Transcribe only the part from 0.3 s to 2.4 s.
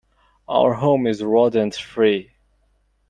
Our home is rodent free.